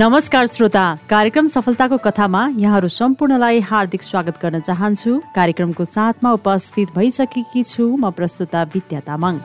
[0.00, 7.62] नमस्कार श्रोता कार्यक्रम सफलताको कथामा यहाँहरू सम्पूर्णलाई हार्दिक स्वागत गर्न चाहन्छु। कार्यक्रमको साथमा उपस्थित भइसकेकी
[7.62, 9.38] छु म प्रस्तुता विद्या तामाङ।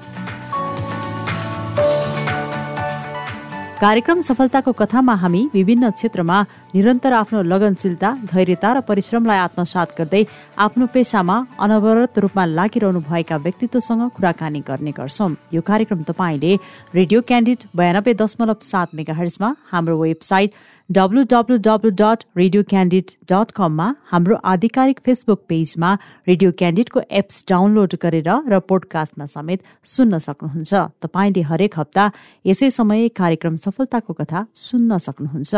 [3.79, 6.35] कार्यक्रम सफलताको कथामा हामी विभिन्न क्षेत्रमा
[6.75, 10.23] निरन्तर आफ्नो लगनशीलता धैर्यता र परिश्रमलाई आत्मसात गर्दै
[10.65, 16.53] आफ्नो पेसामा अनवरत रूपमा लागिरहनु भएका व्यक्तित्वसँग कुराकानी गर्ने गर्छौँ। यो कार्यक्रम तपाईँले
[16.95, 20.51] रेडियो क्यान्डिड बयानब्बे दशमलव सात मेगा हर्समा हाम्रो website
[20.89, 25.93] W W dot radio candid dot कममा हाम्रो आधिकारिक फेसबुक पेजमा
[26.27, 32.03] रेडियो क्यान्डिडको एप्स डाउनलोड गरेर र पोडकास्टमा समेत सुन्न सक्नुहुन्छ। तपाईँले हरेक हप्ता
[32.45, 35.53] यसै समय कार्यक्रम सफलताको कथा सुन्न सक्नुहुन्छ।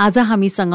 [0.00, 0.74] आज हामीसँग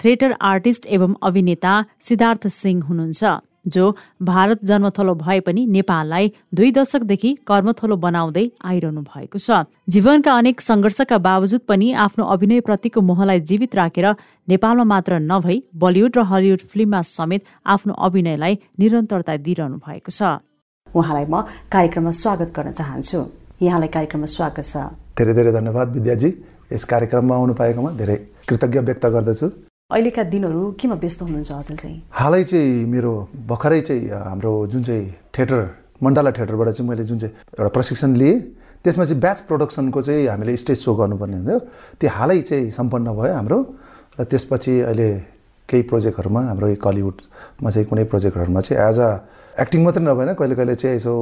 [0.00, 3.22] थिएटर आर्टिस्ट एवं अभिनेता सिद्धार्थ सिंह हुनुहुन्छ।
[3.64, 3.84] जो
[4.22, 11.18] भारत जन्मथलो भए पनि नेपाललाई दुई दशकदेखि कर्मथलो बनाउँदै आइरहनु भएको छ। जीवनका अनेक सङ्घर्षका
[11.18, 14.06] बावजुद पनि आफ्नो अभिनयप्रतिको मोहलाई जीवित राखेर
[14.48, 20.42] नेपालमा मात्र नभई बलिउड र हलिउड फिल्ममा समेत आफ्नो अभिनयलाई निरन्तरता दिइरहनु भएको छ।
[20.88, 21.34] उहाँलाई म
[21.72, 23.18] कार्यक्रममा स्वागत गर्न चाहन्छु।
[23.62, 24.74] यहाँलाई कार्यक्रममा स्वागत छ।
[25.16, 26.30] धेरै धेरै धन्यवाद विद्याजी।
[26.72, 28.16] यस कार्यक्रममा आउनु पाएकोमा धेरै
[28.48, 29.46] कृतज्ञ व्यक्त गर्दछु।
[29.92, 31.96] अहिलेका दिनहरू केमा व्यस्त हुनुहुन्छ हजुर चाहिँ?
[32.10, 33.12] हालै चाहिँ मेरो
[33.48, 35.04] भर्खरै चाहिँ हाम्रो जुन चाहिँ
[35.36, 35.60] थिएटर
[36.02, 38.36] मण्डला थिएटरबाट चाहिँ मैले जुन चाहिँ एउटा प्रशिक्षण लिएँ
[38.84, 41.58] त्यसमा चाहिँ ब्याच प्रोडक्सनको चाहिँ हामीले स्टेज सो गर्नुपर्ने हुन्थ्यो।
[42.00, 43.58] त्यो हालै चाहिँ सम्पन्न भयो हाम्रो।
[44.20, 45.08] र त्यसपछि अहिले
[45.68, 49.10] केही प्रोजेक्टहरूमा हाम्रो कलिउडमा चाहिँ कुनै प्रोजेक्टहरूमा चाहिँ एज अ
[49.62, 51.12] एक्टिङ मात्रै नभएन कहिले कहिले चाहिँ यसो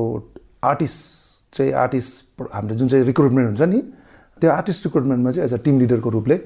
[0.62, 0.98] आर्टिस्ट
[1.54, 3.80] चाहिँ आर्टिस्ट हाम्रो जुन चाहिँ रिक्रुटमेन्ट हुन्छ नि
[4.40, 6.36] त्यो आर्टिस्ट रिक्रुटमेन्टमा चाहिँ एज अ टिम लिडरको रूपले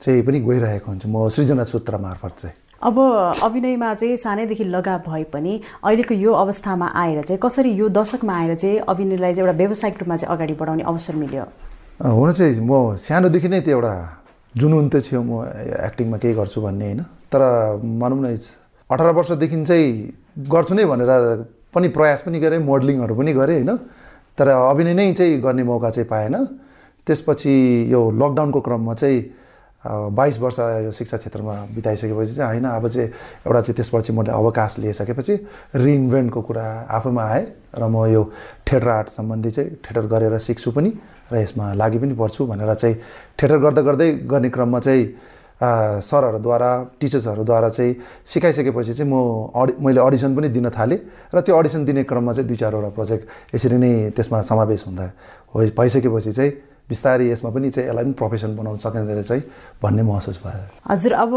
[0.00, 2.98] चाहिँ पनि गइरहेको हुन्छु। म सृजना सूत्र मार्फत चाहिँ। अब
[3.42, 8.54] अभिनयमा चाहिँ सानैदेखि लगाव भए पनि अहिलेको यो अवस्थामा आएर चाहिँ कसरी यो दशकमा आएर
[8.54, 11.44] चाहिँ अभिनयलाई चाहिँ एउटा व्यावसायिक रूपमा चाहिँ अगाडि बढाउने अवसर मिल्यो?
[12.02, 13.94] हुन चाहिँ म सानोदेखि नै त्यो एउटा
[14.54, 15.48] जुनुन त थियो म
[15.88, 17.00] एक्टिङमा केही गर्छु भन्ने होइन।
[17.32, 17.40] तर
[17.80, 18.36] भनौँ न
[18.90, 19.88] अठार वर्षदेखि चाहिँ
[20.44, 21.10] गर्छु नै भनेर
[21.72, 23.70] पनि प्रयास पनि गरेँ मोडलिङहरू पनि गरेँ होइन।
[24.36, 26.34] तर अभिनय नै चाहिँ गर्ने मौका चाहिँ पाएन।
[27.06, 27.54] त्यसपछि
[27.92, 29.18] यो लकडाउनको क्रममा चाहिँ
[29.84, 33.08] बाइस वर्ष यो शिक्षा क्षेत्रमा बिताइसकेपछि चाहिँ होइन अब चाहिँ
[33.44, 35.34] एउटा चाहिँ त्यसपछि मैले अवकाश लिइसकेपछि
[35.76, 38.24] रिइन्भेन्टको कुरा आफैमा आएँ र म यो
[38.64, 40.92] थिएटर आर्ट सम्बन्धी चाहिँ थिएटर गरेर सिक्छु पनि
[41.32, 42.96] र यसमा लागि पनि पर्छु भनेर चाहिँ
[43.36, 45.04] थिएटर गर्दा गर्दै गर्ने क्रममा चाहिँ
[46.02, 47.94] सरहरूद्वारा टिचर्सहरूद्वारा चाहिँ
[48.26, 52.48] सिकाइसकेपछि चाहिँ म अडि मैले अडिसन पनि दिन थालेँ र त्यो अडिसन दिने क्रममा चाहिँ
[52.48, 55.06] दुई चारवटा प्रोजेक्ट यसरी नै त्यसमा समावेश हुँदा
[55.54, 59.42] भइसकेपछि चाहिँ बिस्तारै यसमा पनि चाहिँ यसलाई पनि प्रोफेसन बनाउन सकिने चाहिँ
[59.82, 61.32] भन्ने महसुस भयो। हजुर अब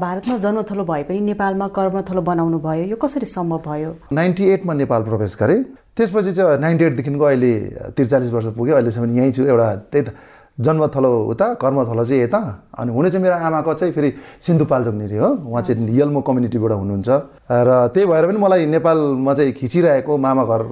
[0.00, 3.90] भारतमा जन्मथलो भए पनि नेपालमा कर्मथलो बनाउनु भयो यो कसरी सम्भव भयो?
[4.12, 5.62] नाइन्टी एटमा नेपाल प्रवेश गरेँ।
[5.96, 7.52] त्यसपछि चाहिँ नाइन्टी एटदेखिको अहिले
[7.96, 10.08] त्रिचालिस वर्ष पुग्यो अहिलेसम्म यहीँ छु एउटा त्यही त
[10.56, 12.40] जन्मथलो उता कर्मथलो चाहिँ यता।
[12.80, 17.08] अनि हुने चाहिँ मेरो आमाको चाहिँ फेरि सिन्धुपाल्चोकनिर हो उहाँ चाहिँ यल्मो कम्युनिटीबाट हुनुहुन्छ।
[17.52, 20.62] र त्यही भएर पनि मलाई नेपालमा चाहिँ खिचिरहेको मामा घर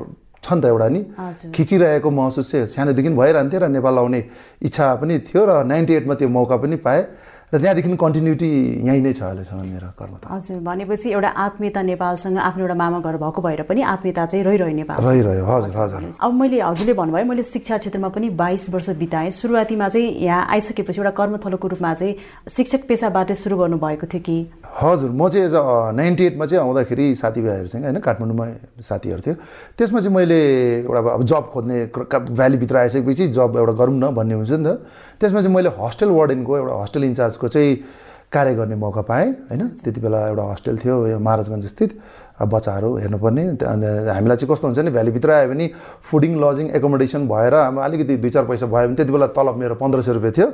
[0.44, 1.00] छ नि त एउटा नि।
[1.56, 4.20] खिचिरहेको महसुस चाहिँ सानोदेखि भइरहन्थ्यो र नेपाल आउने
[4.60, 7.02] इच्छा पनि थियो र नाइन्टी एटमा त्यो मौका पनि पाएँ।
[7.54, 8.50] र त्यहाँदेखि कन्टिन्युटी
[8.82, 13.16] यहीँ नै छ अहिलेसम्म मेरो कर्म हजुर भनेपछि एउटा आत्मीयता नेपालसँग आफ्नो एउटा मामा घर
[13.22, 17.42] भएको भएर पनि आत्मीयता चाहिँ रहिरह्यो नेपाल रहिरह्यो हजुर हजुर अब मैले हजुरले भन्नुभयो मैले
[17.46, 22.14] शिक्षा क्षेत्रमा पनि बाइस वर्ष बिताएँ। सुरुवातीमा चाहिँ यहाँ आइसकेपछि एउटा कर्मथलोको रूपमा चाहिँ
[22.50, 24.38] शिक्षक पेसाबाटै सुरु गर्नुभएको थियो कि।
[24.82, 25.64] हजुर म चाहिँ एज अ
[25.94, 28.46] नाइन्टी एटमा चाहिँ आउँदाखेरि साथीभाइहरूसँग होइन काठमाडौँमा
[28.82, 29.34] साथीहरू थियो।
[29.78, 30.40] त्यसमा चाहिँ मैले
[30.82, 31.78] एउटा अब जब खोज्ने
[32.34, 34.82] भ्यालीभित्र आइसकेपछि जब एउटा गरौँ न भन्ने हुन्छ नि त।
[35.20, 37.70] त्यसमा चाहिँ मैले हस्टेल वार्डेनको एउटा हस्टेल इन्चार्जको चाहिँ
[38.32, 39.68] कार्य गर्ने मौका पाएँ होइन?
[39.78, 41.90] त्यति बेला एउटा हस्टेल थियो यो महाराजगञ्ज स्थित
[42.34, 43.42] बच्चाहरू हेर्नुपर्ने।
[44.10, 45.66] हामीलाई चाहिँ कस्तो हुन्छ नि भ्यालीभित्र आयो भने
[46.02, 49.74] फुडिङ लजिङ एकोमोडेसन भएर अब अलिकति दुई चार पैसा भयो भने त्यति बेला तलब मेरो
[49.78, 50.48] पन्ध्र सय रुपियाँ थियो।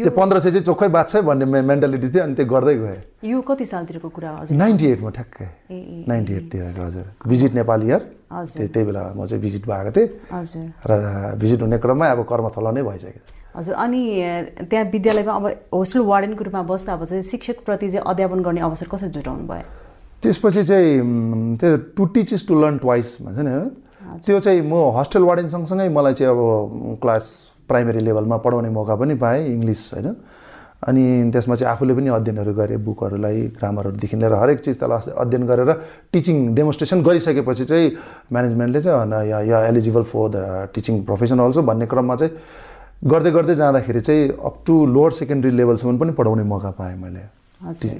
[0.00, 3.40] त्यो पन्ध्र सय चाहिँ चोखै बात छ भन्ने मेन्टालिटी थियो अनि त्यो गर्दै गएँ। यो
[3.44, 4.56] कति सालतिरको कुरा हजुर?
[4.56, 5.48] नाइन्टी एटमा ठ्याक्कै।
[6.08, 8.00] नाइन्टी एटतिरको हजुर। भिजिट नेपाल इयर
[8.32, 10.08] त्यही बेला म चाहिँ भिजिट भएको थिएँ।
[10.88, 14.02] र भिजिट हुने क्रममा अब कर्मथलो नै भइसक्यो। हजुर अनि
[14.70, 19.10] त्यहाँ विद्यालयमा अब होस्टेल वार्डेनको रूपमा बस्दा अब चाहिँ शिक्षकप्रति चाहिँ अध्यापन गर्ने अवसर कसरी
[19.16, 19.64] जुटाउनु भयो?
[20.22, 23.54] त्यसपछि चाहिँ त्यो to teaches to learn twice भन्छ नि
[24.26, 27.24] त्यो चाहिँ म हस्टेल वार्डेन सँगसँगै मलाई चाहिँ अब क्लास
[27.68, 30.14] प्राइमेरी लेभलमा पढाउने मौका पनि पाएँ इङ्ग्लिस होइन?
[30.86, 35.70] अनि त्यसमा चाहिँ आफूले पनि अध्ययनहरू गरेँ बुकहरूलाई ग्रामरहरूदेखि लिएर हरेक चिज त्यसलाई अध्ययन गरेर
[36.12, 37.90] टिचिङ डेमोन्स्ट्रेसन गरिसकेपछि चाहिँ
[38.32, 42.32] म्यानेजमेन्टले चाहिँ या eligible for the teaching profession also भन्ने क्रममा चाहिँ
[43.04, 47.24] गर्दै गर्दै जाँदाखेरि चाहिँ अप टु लोवर सेकेन्ड्री लेभलसम्म पनि पढाउने मौका पाएँ मैले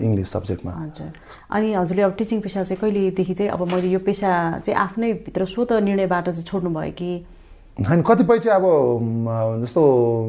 [0.05, 1.11] इङ्ग्लिस सब्जेक्टमा हजुर।
[1.51, 4.31] अनि हजुरले अब टिचिङ पेसा चाहिँ कहिलेदेखि चाहिँ अब मैले यो पेसा
[4.65, 7.11] चाहिँ आफ्नै भित्र स्वत निर्णयबाट चाहिँ छोड्नु भयो कि?
[7.89, 8.65] होइन कतिपय चाहिँ अब
[9.65, 9.83] जस्तो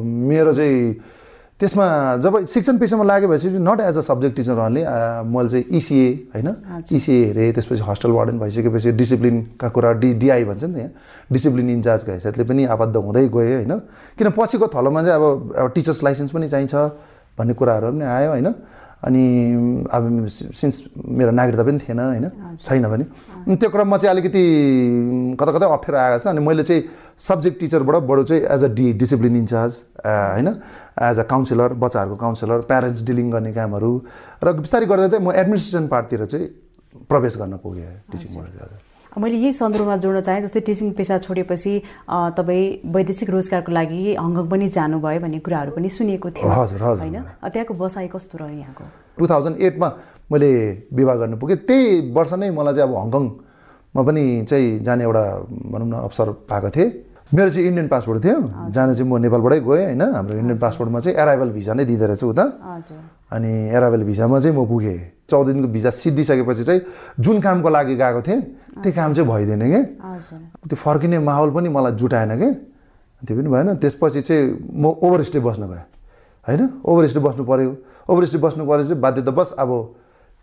[0.04, 1.17] मेरो चाहिँ
[1.60, 1.84] त्यसमा
[2.22, 4.82] जब शिक्षण पेसामा लागेपछि not as a subject teacher only
[5.26, 6.48] मैले चाहिँ इसिए होइन?
[6.92, 10.90] इसिए हेरेँ त्यसपछि हस्टेल वार्डन भइसकेपछि डिसिप्लिनका कुरा डि डिआई भन्छ नि यहाँ।
[11.32, 13.74] डिसिप्लिन इन्चार्जको हैसियतले पनि आबद्ध हुँदै गएँ होइन?
[14.18, 16.74] किन पछिको थलोमा चाहिँ अब टिचर्स लाइसेन्स पनि चाहिन्छ
[17.38, 18.54] भन्ने कुराहरू पनि आयो होइन?
[18.98, 19.24] अनि
[19.94, 22.26] अब सिन्स मेरो नागरिकता पनि थिएन होइन
[22.58, 23.04] छैन भने।
[23.56, 24.42] त्यो क्रममा चाहिँ अलिकति
[25.40, 26.82] कता कतै अप्ठ्यारो आएको छ अनि मैले चाहिँ
[27.18, 29.72] सब्जेक्ट टिचरबाट बडो चाहिँ as a D discipline in charge
[30.02, 33.92] होइन एज अ काउन्सिलर बच्चाहरूको काउन्सिलर प्यारेन्ट्स डिलिङ गर्ने कामहरू।
[34.44, 36.46] र बिस्तारै गर्दा चाहिँ म एडमिनिस्ट्रेसन पार्टतिर चाहिँ
[37.06, 38.87] प्रवेश गर्न पुगेँ टिचिङबाट
[39.18, 41.72] मैले यही सन्दर्भमा जोड्न चाहेँ जस्तै टिचिङ पेसा छोडेपछि
[42.38, 47.16] तपाईँ वैदेशिक रोजगारको लागि हङकङ पनि जानुभयो भन्ने कुराहरू पनि सुनिएको थियो हजुर, हजुर। होइन?
[47.52, 48.84] त्यहाँको बसाइ कस्तो रह्यो यहाँको?
[49.18, 49.88] टु थाउजन्ड एटमा
[50.32, 50.50] मैले
[50.94, 55.24] विवाह गर्नु पुगेँ। त्यही वर्ष नै मलाई चाहिँ अब हङकङमा पनि चाहिँ जाने एउटा
[55.72, 56.88] भनौँ न अवसर पाएको थिएँ।
[57.28, 58.38] मेरो चाहिँ इन्डियन पासपोर्ट थियो।
[58.72, 60.02] जान चाहिँ म नेपालबाटै गएँ होइन?
[60.16, 63.00] हाम्रो इन्डियन पासपोर्टमा चाहिँ एराइभल भिजा नै दिँदो रहेछ उता। हजुर।
[63.36, 66.80] अनि एराइभल भिजामा चाहिँ म पुगेँ। चौध दिनको भिजा सिद्धिसकेपछि चाहिँ
[67.20, 68.40] जुन कामको लागि गएको थिएँ
[68.82, 69.82] त्यो काम चाहिँ भइदिएन कि?
[70.68, 72.48] त्यो फर्किने माहौल पनि मलाई जुटाएन कि?
[73.22, 75.84] त्यो पनि भएन। त्यसपछि चाहिँ म ओभरस्टे बस्नु गएँ
[76.48, 76.62] होइन?
[76.80, 77.70] ओभरस्टे बस्नु पऱ्यो
[78.08, 79.70] ओभरस्टे बस्नु पऱ्यो चाहिँ बाध्यतावश अब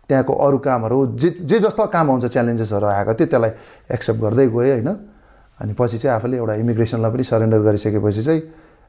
[0.06, 3.50] त्यहाँको अरू कामहरू जे जे जस्तो काम आउँछ च्यालेन्जेसहरू आएको थियो त्यसलाई
[3.90, 4.88] एक्सेप्ट गर्दै गएँ होइन?
[5.60, 8.40] अनि पछि चाहिँ आफूले एउटा इमिग्रेसनलाई पनि सरेन्डर गरिसकेपछि चाहिँ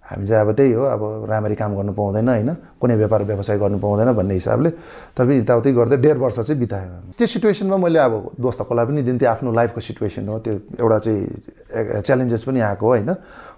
[0.08, 2.50] हामी चाहिँ अब त्यही हो अब राम्ररी काम गर्नु पाउँदैन होइन?
[2.80, 4.70] कुनै व्यापार व्यवसाय गर्नु पाउँदैन भन्ने हिसाबले।
[5.12, 6.88] तर पनि यताउति गर्दै डेढ वर्ष चाहिँ बिताएँ
[7.18, 12.44] त्यो सिचुएसनमा मैले अब दोस्तकोलाई पनि दिन्थेँ आफ्नो लाइफको सिचुएसन हो। त्यो एउटा चाहिँ च्यालेन्जेस
[12.48, 13.12] पनि आएको हो होइन?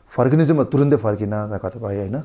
[0.09, 2.17] फर्किनु चाहिँ म तुरुन्तै फर्किनँ कतिपय होइन?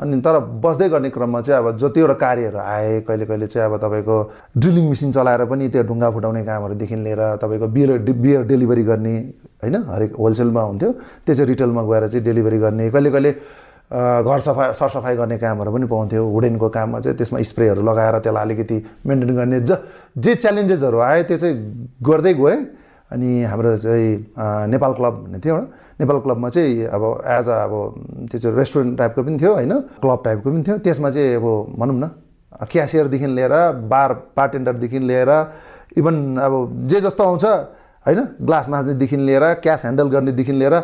[0.00, 4.16] अनि तर बस्दै गर्ने क्रममा चाहिँ अब जतिवटा कार्यहरू आए कहिले कहिले चाहिँ अब तपाईँको
[4.56, 9.14] ड्रिलिङ मेसिन चलाएर पनि त्यो ढुङ्गा फुटाउने कामहरूदेखि लिएर तपाईँको बियर बियर डेलिभरी गर्ने
[9.60, 9.76] होइन?
[9.88, 10.90] हरेक होलसेलमा हुन्थ्यो।
[11.24, 13.32] त्यो चाहिँ रिटेलमा गएर चाहिँ डेलिभरी गर्ने कहिले कहिले
[13.90, 18.76] घर सफाइ सरसफाइ गर्ने कामहरू पनि पाउँथ्यो। वुडेनको काममा चाहिँ त्यसमा स्प्रेहरू लगाएर त्यसलाई अलिकति
[19.06, 19.78] मेन्टेन गर्ने ज
[20.14, 21.56] जे च्यालेन्जेसहरू आयो त्यो चाहिँ
[21.98, 22.58] गर्दै गएँ।
[23.10, 25.66] अनि हाम्रो चाहिँ नेपाल क्लब भन्ने थियो एउटा।
[26.00, 27.72] नेपाल क्लबमा चाहिँ अब एज अ अब
[28.30, 29.72] त्यो चाहिँ रेस्टुरेन्ट टाइपको पनि थियो होइन?
[29.98, 31.46] क्लब टाइपको पनि थियो। त्यसमा चाहिँ अब
[31.78, 32.04] भनौँ न
[32.70, 33.54] क्यासियरदेखि लिएर
[33.90, 35.30] बार बारटेन्डरदेखि लिएर
[35.98, 36.52] इभन अब
[36.86, 37.44] जे जस्तो आउँछ
[38.06, 38.20] होइन?
[38.46, 40.74] ग्लास नाच्नेदेखि लिएर क्यास ह्यान्डल गर्नेदेखि लिएर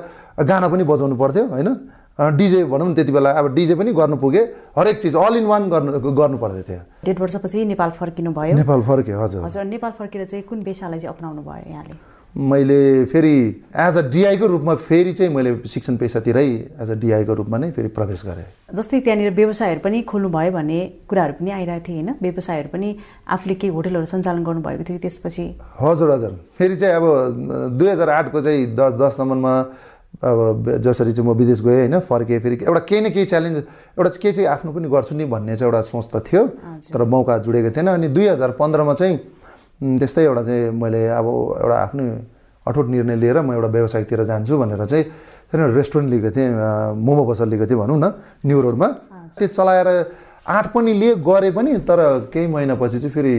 [0.43, 1.69] गाना पनि बजाउनु पर्थ्यो होइन?
[2.17, 5.69] डिजे भनौँ न त्यति बेला अब डिजे पनि गर्नु पुगेँ। हरेक चिज अल इन वान
[5.69, 10.25] गर्नु गर्नु पर्दै थियो। डेढ वर्षपछि नेपाल फर्किनु भयो। नेपाल फर्क्यो हजुर। हजुर नेपाल फर्केर
[10.25, 11.95] चाहिँ कुन पेसालाई चाहिँ अप्नाउनु भयो यहाँले?
[12.37, 13.37] मैले फेरि
[13.77, 16.45] एज अ डिआईको रूपमा फेरि चाहिँ मैले शिक्षण पेसातिरै
[16.81, 18.45] एज अ डिआईको रूपमा नै फेरि प्रवेश गरेँ।
[18.77, 22.11] जस्तै त्यहाँनिर व्यवसायहरू पनि खोल्नु भयो भन्ने कुराहरू पनि आइरहेको थियो होइन?
[22.23, 22.89] व्यवसायहरू पनि
[23.29, 25.45] आफूले केही होटलहरू सञ्चालन गर्नुभएको थियो त्यसपछि।
[25.81, 27.05] हजुर हजुर। फेरि चाहिँ अब
[27.77, 29.55] दुई हजार आठको चाहिँ दस दससम्ममा
[30.17, 33.57] अब जसरी चाहिँ म विदेश गएँ होइन फर्केँ फेरि एउटा केही न केही च्यालेन्ज
[33.99, 36.43] एउटा केही चाहिँ आफ्नो पनि गर्छु नि भन्ने चाहिँ एउटा सोच त थियो
[36.93, 39.17] तर मौका जुडेको थिएन। अनि दुई हजार पन्ध्रमा चाहिँ
[40.01, 41.27] त्यस्तै एउटा चाहिँ मैले अब
[41.63, 42.05] एउटा आफ्नो
[42.67, 46.49] अठोट निर्णय लिएर म एउटा व्यवसायतिर जान्छु भनेर चाहिँ त्यहाँनिर रेस्टुरेन्ट लिएको थिएँ
[46.97, 48.07] मोमो पसल लिएको थिएँ भनौँ न
[48.47, 48.89] न्यु रोडमा
[49.37, 49.89] त्यो चलाएर
[50.49, 53.35] आठ पनि लिए गरेँ पनि तर केही महिनापछि चाहिँ फेरि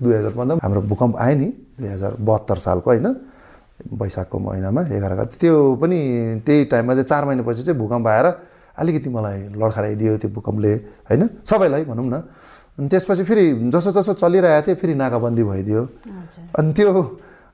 [0.00, 3.06] दुई हजार पन्ध्र हाम्रो भूकम्प आयो नि दुई हजार बहत्तर सालको होइन।
[3.92, 5.98] वैशाखको महिनामा एघार गते त्यो पनि
[6.46, 8.26] त्यही टाइममा चाहिँ चार महिनापछि चाहिँ भूकम्प आएर
[8.78, 10.72] अलिकति मलाई लड्खराइदियो त्यो भूकम्पले
[11.08, 11.28] होइन?
[11.44, 12.14] सबैलाई भनौँ न।
[12.78, 15.82] अनि त्यसपछि फेरि जसो जसो चलिरहेको थियो फेरि नाकाबन्दी भइदियो।
[16.58, 17.02] अनि त्यो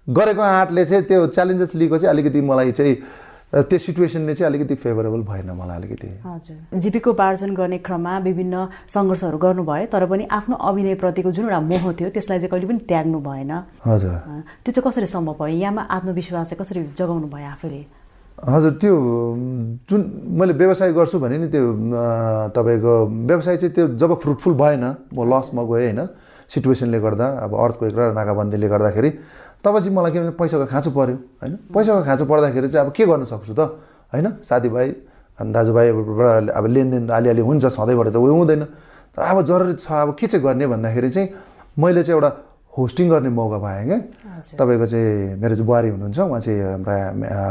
[0.08, 2.94] गरेको आँटले चाहिँ त्यो च्यालेन्जेस लिएको चाहिँ अलिकति मलाई चाहिँ
[3.50, 8.54] त्यो सिचुएसनले चाहिँ अलिकति फेभरेबल भएन मलाई अलिकति। हजुर। जीविकोपार्जन गर्ने क्रममा विभिन्न
[8.86, 13.18] सङ्घर्षहरू गर्नुभयो तर पनि आफ्नो अभिनयप्रतिको जुन एउटा मोह थियो त्यसलाई चाहिँ कहिले पनि त्याग्नु
[13.18, 13.52] भएन।
[13.82, 14.14] हजुर।
[14.62, 15.58] त्यो चाहिँ कसरी सम्भव भयो?
[15.66, 17.82] यहाँमा आत्मविश्वास चाहिँ कसरी जगाउनु भयो आफूले?
[18.38, 18.94] हजुर त्यो
[19.90, 20.00] जुन
[20.38, 21.64] मैले व्यवसाय गर्छु भने नि त्यो
[22.54, 22.94] तपाईँको
[23.26, 26.00] व्यवसाय चाहिँ त्यो जब फ्रुटफुल भएन म लसमा गएँ होइन।
[26.50, 29.10] सिचुएसनले गर्दा अब अर्थक्वेक र नाकाबन्दीले गर्दाखेरि
[29.64, 31.52] तब चाहिँ मलाई के भन्छ पैसाको खाँचो पऱ्यो होइन?
[31.74, 33.60] पैसाको खाँचो पर्दाखेरि चाहिँ अब के गर्न सक्छु त?
[34.12, 34.26] होइन?
[34.42, 34.88] साथीभाइ
[35.40, 38.62] अनि दाजुभाइबाट अब लेनदेन त अलिअलि हुन्छ सधैँबाट त उयो हुँदैन।
[39.16, 41.28] तर अब जरुरी छ अब के चाहिँ गर्ने भन्दाखेरि चाहिँ
[41.78, 42.30] मैले चाहिँ एउटा
[42.76, 43.98] होस्टिङ गर्ने मौका पाएँ क्या।
[44.56, 46.96] तपाईँको चाहिँ मेरो चाहिँ बुहारी हुनुहुन्छ उहाँ चाहिँ हाम्रा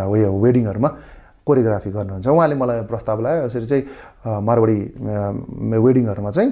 [0.09, 0.89] उयो वेडिङहरूमा
[1.45, 3.83] कोरियोग्राफी गर्नुहुन्छ। उहाँले मलाई प्रस्ताव लगायो यसरी चाहिँ
[4.47, 4.77] मारवाडी
[5.77, 6.49] वेडिङहरूमा चाहिँ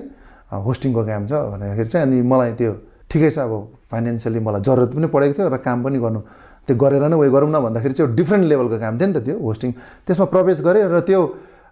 [0.68, 2.72] होस्टिङको काम छ भन्दाखेरि चाहिँ अनि मलाई त्यो
[3.10, 3.54] ठिकै छ अब
[3.92, 6.20] फाइनेन्सियली मलाई जरुरत पनि परेको थियो र काम पनि गर्नु
[6.68, 9.36] त्यो गरेर नै उयो गरौँ न भन्दाखेरि चाहिँ डिफ्रेन्ट लेभलको काम थियो नि त त्यो
[9.40, 9.70] होस्टिङ
[10.06, 11.22] त्यसमा प्रवेश गरेँ र त्यो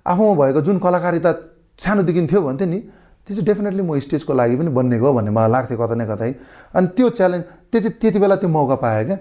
[0.05, 1.31] आफूमा भएको जुन कलाकारिता
[1.75, 2.79] सानोदेखि थियो भन्थ्यो नि
[3.27, 6.31] त्यो चाहिँ डेफिनेटली म स्टेजको लागि पनि बनिएको हो भन्ने मलाई लाग्थ्यो कतै न कतै।
[6.77, 9.17] अनि त्यो च्यालेन्ज त्यो चाहिँ त्यति बेला त्यो मौका पाएँ क्या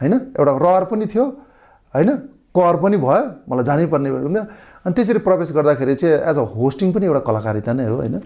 [0.00, 0.14] होइन?
[0.38, 1.24] एउटा रहर पनि थियो
[1.94, 2.10] होइन?
[2.56, 4.44] कर पनि भयो मलाई जानै पर्ने भयो
[4.84, 8.16] अनि त्यसरी प्रवेश गर्दाखेरि चाहिँ एज अ होस्टिङ पनि एउटा कलाकारिता नै हो होइन?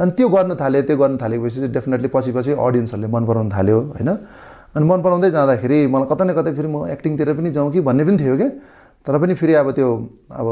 [0.00, 3.78] अनि त्यो गर्न थाल्यो त्यो गर्न थालेपछि चाहिँ डेफिनेटली पछि पछि अडियन्सहरूले मन पराउन थाल्यो
[3.94, 4.10] होइन?
[4.74, 8.04] अनि मन पराउँदै जाँदाखेरि मलाई कतै न कतै फेरि म एक्टिङतिर पनि जाउँ कि भन्ने
[8.08, 8.48] पनि थियो क्या।
[9.06, 9.88] तर पनि फेरि अब त्यो
[10.40, 10.46] अब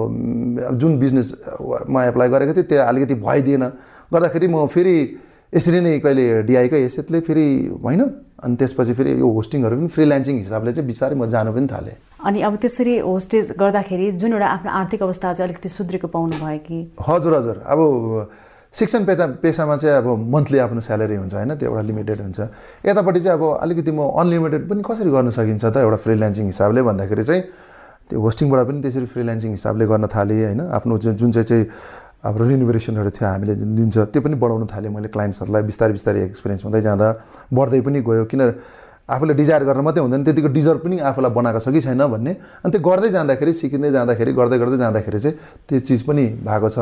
[0.81, 3.65] जुन बिजनेसमा एप्लाई गरेको थिएँ त्यो अलिकति भइदिएन।
[4.13, 4.97] गर्दाखेरि म फेरि
[5.55, 7.47] यसरी नै कहिले डिआईको हैसियतले फेरि
[7.83, 8.03] होइन?
[8.45, 12.39] अनि त्यसपछि फेरि यो होस्टिङहरू पनि फ्रिल्यान्सिङ हिसाबले चाहिँ बिस्तारै म जानु पनि थालेँ। अनि
[12.45, 16.79] अब त्यसरी होस्टेज गर्दाखेरि जुन एउटा आफ्नो आर्थिक अवस्था चाहिँ अलिकति सुध्रेको पाउनु भयो कि?
[17.01, 17.81] हजुर हजुर। अब
[18.75, 21.55] शिक्षण पेसा पेसामा चाहिँ अब मन्थली आफ्नो स्यालेरी हुन्छ होइन?
[21.57, 22.39] त्यो एउटा लिमिटेड हुन्छ।
[22.87, 27.25] यतापट्टि चाहिँ अब अलिकति म अनलिमिटेड पनि कसरी गर्न सकिन्छ त एउटा फ्रिल्यान्सिङ हिसाबले भन्दाखेरि
[27.25, 27.43] चाहिँ
[28.09, 30.61] त्यो होस्टिङबाट पनि त्यसरी फ्रिल्यान्सिङ हिसाबले गर्न थालेँ होइन?
[30.77, 31.65] आफ्नो जुन जुन चाहिँ चाहिँ
[32.19, 36.81] हाम्रो रिनोभेसनहरू थियो हामीले लिन्छ त्यो पनि बढाउन थालेँ मैले क्लाइन्ट्सहरूलाई बिस्तारै बिस्तारै एक्सपिरियन्स हुँदै
[36.83, 37.09] जाँदा
[37.55, 38.43] बढ्दै पनि गयो। किन
[39.09, 42.71] आफूले डिजायर गरेर मात्रै हुँदैन त्यतिको डिजर्भ पनि आफूलाई बनाएको छ कि छैन भन्ने। अनि
[42.73, 45.37] त्यो गर्दै जाँदाखेरि सिकिँदै जाँदाखेरि गर्दै गर्दै जाँदाखेरि चाहिँ
[45.69, 46.79] त्यो चिज पनि भएको छ।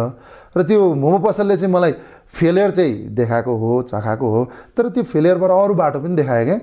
[0.56, 1.92] र त्यो मोमो पसलले चाहिँ मलाई
[2.35, 4.40] फेलियर चाहिँ देखाएको हो चखाएको हो।
[4.75, 6.59] तर त्यो फेलियरबाट अरू बाटो पनि देखायो क्या।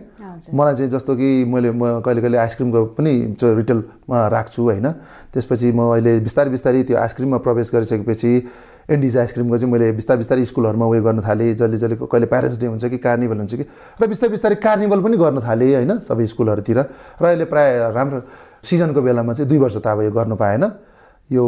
[0.52, 4.88] मलाई चाहिँ जस्तो कि मैले म कहिले कहिले आइसक्रिमको पनि रिटेलमा राख्छु होइन।
[5.32, 8.32] त्यसपछि म अहिले बिस्तारै बिस्तारै त्यो आइसक्रिममा प्रवेश गरिसकेपछि
[8.90, 12.68] एन्डिज आइसक्रिमको चाहिँ मैले बिस्तारै बिस्तारै स्कुलहरूमा उयो गर्न थालेँ। जसले जसले कहिले प्यारेन्ट्स डे
[12.68, 13.66] हुन्छ कि कार्निभल हुन्छ कि।
[14.02, 16.80] र बिस्तारै बिस्तारै कार्निभल पनि गर्न थालेँ होइन सबै स्कुलहरूतिर।
[17.22, 18.20] र अहिले प्रायः राम्रो
[18.64, 20.64] सिजनको बेलामा चाहिँ दुई वर्ष त अब यो गर्नु पाएन।
[21.32, 21.46] यो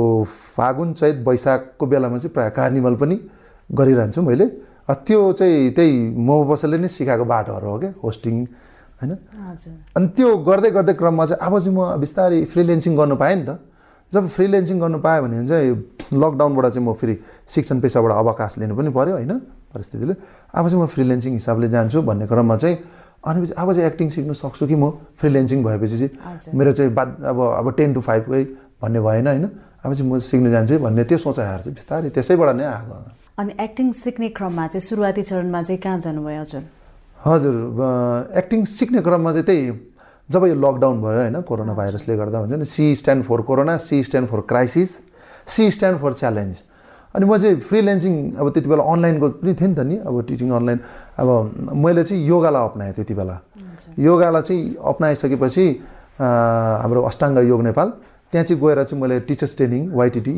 [0.56, 3.16] फागुन चैत वैशाखको बेलामा चाहिँ प्रायः कार्निभल पनि
[3.70, 4.46] गरिरहन्छु मैले।
[4.86, 8.36] त्यो चाहिँ त्यही मोमो पसलले नै सिकाएको बाटोहरू हो क्या होस्टिङ
[9.02, 9.12] होइन।
[9.98, 13.60] अनि त्यो गर्दै गर्दै क्रममा चाहिँ अब चाहिँ म बिस्तारै फ्रिलेन्सिङ गर्नु पाएँ नि त।
[14.14, 15.72] जब फ्रिलेन्सिङ गर्नु पाएँ भने चाहिँ
[16.14, 17.16] लकडाउनबाट चाहिँ म फेरि
[17.50, 19.34] शिक्षण पेसाबाट अवकाश लिनु पनि पऱ्यो होइन?
[19.74, 20.14] परिस्थितिले।
[20.56, 22.78] अब चाहिँ म फ्रिलेन्सिङ हिसाबले जान्छु भन्ने क्रममा चाहिँ
[23.26, 26.56] अनि पछि अब चाहिँ एक्टिङ सिक्नु सक्छु कि म फ्रिलेन्सिङ भएपछि चाहिँ?
[26.56, 28.44] मेरो चाहिँ बाद अब अब टेन टु फाइभकै
[28.82, 29.46] भन्ने भएन होइन?
[29.84, 32.96] अब चाहिँ म सिक्नु जान्छु भन्ने त्यो सोचाइहरू चाहिँ बिस्तारै त्यसैबाट नै आएको
[33.36, 36.64] अनि एक्टिङ सिक्ने क्रममा चाहिँ सुरुवाती चरणमा चाहिँ कहाँ जानुभयो हजुर?
[37.26, 37.56] हजुर
[38.38, 39.95] एक्टिङ सिक्ने क्रममा चाहिँ त्यही
[40.30, 44.04] जब यो लकडाउन भयो होइन कोरोना भाइरसले गर्दा हुन्छ नि C stand for corona C
[44.04, 44.98] stand for crisis
[45.48, 46.56] C stand for challenge
[47.16, 50.50] अनि म चाहिँ फ्रिल्यान्सिङ अब त्यति बेला अनलाइनको पनि थिएँ नि त नि अब टिचिङ
[50.52, 50.80] अनलाइन
[51.18, 51.30] अब
[51.76, 53.40] मैले चाहिँ योगालाई अप्नाएँ त्यति बेला।
[54.00, 55.66] योगालाई चाहिँ अप्नाइसकेपछि
[56.20, 57.88] हाम्रो अष्टाङ्ग योग नेपाल
[58.34, 60.34] त्यहाँ चाहिँ गएर चाहिँ मैले teachers training YTT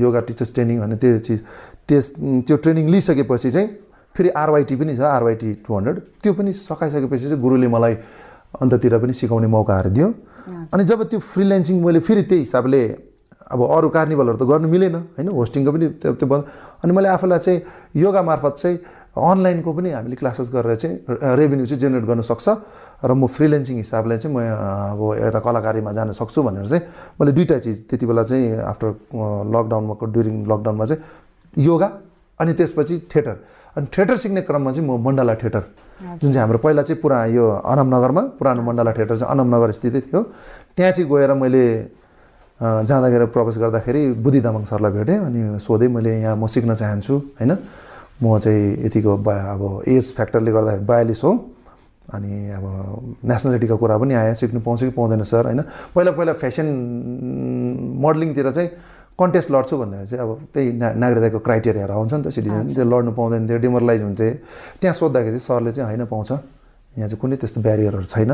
[0.00, 1.40] yoga teachers training भन्ने त्यो चिज
[1.88, 2.12] त्यस
[2.46, 3.68] त्यो ट्रेनिङ लिइसकेपछि चाहिँ
[4.14, 7.94] फेरि आरवाइटी पनि छ आरवाइटी टु हन्ड्रेड त्यो पनि सकाइसकेपछि चाहिँ गुरुले मलाई
[8.58, 10.08] अन्ततिर पनि सिकाउने मौकाहरू दियो।
[10.74, 12.80] अनि जब त्यो फ्रिल्यान्सिङ मैले फेरि त्यही हिसाबले
[13.50, 15.28] अब अरू कार्निभलहरू त गर्नु मिलेन होइन?
[15.28, 16.44] होस्टिङको पनि त्यो त्यो बन्द।
[16.82, 17.58] अनि मैले आफूलाई चाहिँ
[17.98, 18.76] योगा मार्फत चाहिँ
[19.10, 20.94] अनलाइनको पनि हामीले क्लासेस गरेर चाहिँ
[21.34, 22.46] रेभेन्यू चाहिँ जेनेरेट गर्न सक्छ।
[23.02, 26.82] र म फ्रिल्यान्सिङ हिसाबले चाहिँ म अब यता कलाकारीमा जान सक्छु भनेर चाहिँ
[27.18, 28.88] मैले दुइटा चिज त्यति बेला चाहिँ आफ्टर
[29.50, 31.00] लकडाउनमा ड्युरिङ लकडाउनमा चाहिँ
[31.58, 31.88] योगा
[32.40, 33.36] अनि त्यसपछि थिएटर
[33.76, 35.62] अनि थिएटर सिक्ने क्रममा चाहिँ म मण्डला थिएटर
[36.00, 40.22] जुन चाहिँ हाम्रो पहिला चाहिँ पुरा यो अनमनगरमा पुरानो मण्डला थिएटर चाहिँ अनमनगर स्थितै थियो।
[40.76, 41.64] त्यहाँ चाहिँ गएर मैले
[42.60, 47.52] जाँदाखेरि प्रवेश गर्दाखेरि बुद्धि तामाङ सरलाई भेटेँ अनि सोधेँ मैले यहाँ म सिक्न चाहन्छु होइन।
[48.22, 51.32] म चाहिँ यतिको बा अब एज फ्याक्टरले गर्दाखेरि बयालिस हो।
[52.10, 52.64] अनि अब
[53.22, 55.60] नेसनालिटीको कुरा पनि आयो सिक्नु पाउँछ कि पाउँदैन सर होइन।
[55.94, 56.66] पहिला पहिला फेसन
[58.02, 58.68] मोडलिङतिर चाहिँ
[59.20, 63.12] कन्टेस्ट लड्छु भन्दाखेरि चाहिँ अब त्यही ना नागरिकताको क्राइटेरियाहरू आउँछ नि त सिटिजन। त्यो लड्नु
[63.12, 64.28] पाउँदैन थियो डिमोरलाइज हुन्थे।
[64.80, 66.30] त्यहाँ सोद्धाखेरि चाहिँ सरले चाहिँ होइन पाउँछ।
[66.90, 68.32] यहाँ चाहिँ कुनै त्यस्तो ब्यारियरहरू छैन।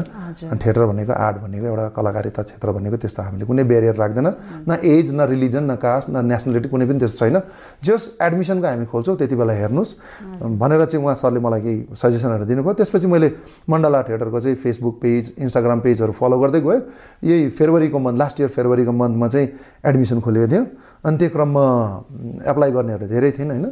[0.57, 4.29] थिएटर भनेको आर्ट भनेको एउटा कलाकारिता क्षेत्र भनेको त्यस्तो हामीले कुनै ब्यारियर राख्दैन।
[4.65, 7.37] न एज न रिलिजन न कास्ट न नेसनालिटी कुनै पनि त्यस्तो छैन।
[7.85, 9.91] जस एडमिसनको हामी खोल्छौँ त्यति बेला हेर्नुहोस्।
[10.57, 13.29] भनेर चाहिँ उहाँ सरले मलाई केही सजेसनहरू दिनुभयो। त्यसपछि मैले
[13.69, 16.81] मण्डला थिएटरको चाहिँ फेसबुक पेज इन्स्टाग्राम पेजहरू फलो गर्दै गएँ।
[17.29, 19.49] यही फेब्रुअरीको मन्थ लास्ट इयर फेब्रुअरीको मन्थमा चाहिँ
[19.85, 20.65] एडमिसन खोलेको थियो
[21.05, 21.65] अनि त्यो क्रममा
[22.51, 23.67] एप्लाई गर्नेहरू धेरै थिएन होइन?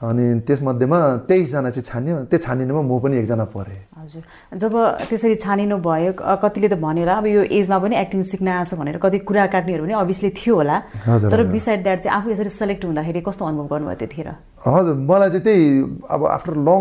[0.00, 4.22] अनि त्यसमध्येमा तेइसजना चाहिँ छान्यो। त्यो छानिनुमा म पनि एकजना परेँ। हजुर।
[4.56, 4.72] जब
[5.12, 8.96] त्यसरी छानिनु भयो कतिले त भन्यो होला अब यो एजमा पनि एक्टिङ सिक्न आएको भनेर
[8.96, 13.20] कति कुरा काट्नेहरू पनि अभियसली थियो होला। तर। बिसाइड द्याट चाहिँ आफू यसरी सेलेक्ट हुँदाखेरि
[13.28, 14.28] कस्तो अनुभव गर्नुभयो त्यतिखेर?
[14.64, 15.64] हजुर मलाई चाहिँ त्यही
[16.08, 16.80] अब आफ्टर लङ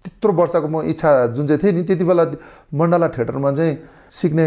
[0.00, 2.24] त्यत्रो वर्षको म इच्छा जुन चाहिँ थियो नि त्यति बेला
[2.78, 3.72] मण्डला थिएटरमा चाहिँ
[4.10, 4.46] सिक्ने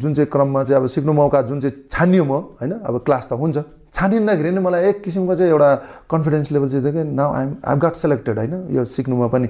[0.00, 2.72] जुन चाहिँ क्रममा चाहिँ अब सिक्नु मौका जुन चाहिँ छानियो म होइन?
[2.84, 5.70] अब क्लास त हुन्छ। छानिँदाखेरि नै मलाई एक किसिमको चाहिँ एउटा
[6.08, 8.54] कन्फिडेन्स लेभल चाहिँ कि now I'm I got selected होइन?
[8.72, 9.48] यो सिक्नुमा पनि।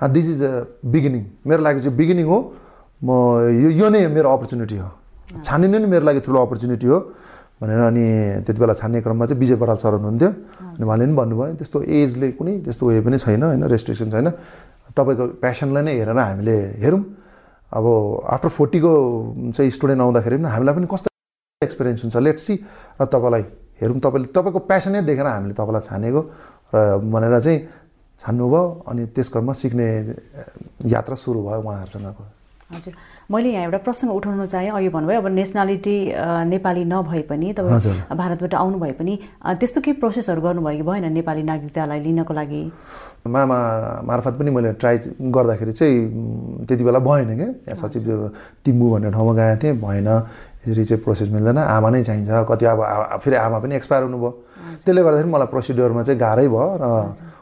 [0.00, 0.52] दिस इज अ
[0.84, 2.38] बिगिनिङ मेरो लागि चाहिँ बिगिनिङ हो।
[3.04, 3.08] म
[3.56, 4.88] यो यो नै मेरो अपर्च्युनिटी हो।
[5.44, 6.98] छानिनु नै मेरो लागि ठुलो अपर्च्युनिटी हो।
[7.60, 8.04] भनेर अनि
[8.44, 10.28] त्यति बेला छान्ने क्रममा चाहिँ विजय बराल सर हुनुहुन्थ्यो।
[10.76, 13.64] अनि उहाँले पनि भन्नुभयो त्यस्तो एजले कुनै त्यस्तो उयो पनि छैन होइन?
[13.64, 14.28] रेस्ट्रिक्सन छैन।
[14.96, 17.02] तपाईँको प्यासनलाई नै हेरेर हामीले हेरौँ।
[17.72, 17.84] अब
[18.28, 18.92] आफ्टर फोर्टीको
[19.56, 21.08] चाहिँ स्टुडेन्ट आउँदाखेरि पनि हामीलाई पनि कस्तो
[21.62, 22.16] एक्सपिरियन्स हुन्छ?
[22.16, 22.54] लेट सी
[23.00, 23.42] र तपाईँलाई
[23.80, 26.20] हेरौँ तपाईँले तपाईँको प्यासनै देखेर हामीले तपाईँलाई छानेको
[26.74, 27.58] र भनेर चाहिँ
[28.20, 29.86] छान्नुभयो अनि त्यस क्रममा सिक्ने
[30.84, 32.24] यात्रा सुरु भयो उहाँहरूसँगको।
[32.70, 32.94] हजुर।
[33.32, 35.96] मैले यहाँ एउटा प्रसङ्ग उठाउन चाहेँ। अघि भन्नुभयो अब नेसनालिटी
[36.54, 39.14] नेपाली नभए पनि तपाईँ भारतबाट आउनु भए पनि
[39.58, 42.62] त्यस्तो केही प्रोसेसहरू गर्नुभयो कि भएन नेपाली नागरिकतालाई लिनको लागि?
[43.26, 43.58] मामा
[44.06, 44.96] मार्फत पनि मैले ट्राई
[45.34, 45.96] गर्दाखेरि चाहिँ
[46.68, 47.30] त्यति बेला भएन
[47.66, 48.06] क्या। सचिव
[48.62, 50.08] तिम्बु भन्ने ठाउँमा गएको थिएँ। भएन।
[50.60, 52.80] यसरी चाहिँ प्रोसेस मिल्दैन आमा नै चाहिन्छ। कति अब
[53.24, 54.30] फेरि आमा पनि एक्सपायर हुनुभयो।
[54.84, 56.84] त्यसले गर्दाखेरि मलाई प्रोसिड्योरमा चाहिँ गाह्रै भयो र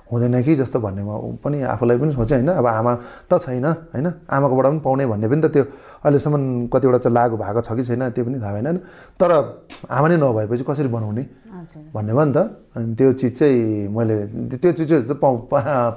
[0.08, 2.48] हुँदैन कि जस्तो भन्ने म पनि आफूलाई पनि सोचेँ होइन?
[2.48, 2.92] अब आमा
[3.28, 4.06] त छैन होइन?
[4.24, 5.64] आमाकोबाट पनि पाउने भन्ने पनि त त्यो
[6.00, 8.76] अहिलेसम्म कतिवटा चाहिँ लागु भएको छ कि छैन त्यो पनि थाहा भएन
[9.20, 9.30] तर
[9.84, 11.22] आमा नै नभएपछि कसरी बनाउने?
[11.94, 12.38] भन्ने भयो नि त।
[12.76, 14.16] अनि त्यो चिज चाहिँ मैले
[14.56, 15.34] त्यो चिज चाहिँ पाउ